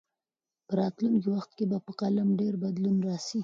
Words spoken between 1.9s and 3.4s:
تعلیم کې ډېر بدلون راسي.